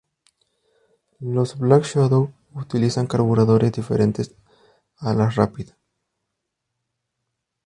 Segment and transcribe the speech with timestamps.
[1.19, 4.33] Las Black Shadow utilizaban carburadores diferentes
[4.97, 5.75] a las Rapide.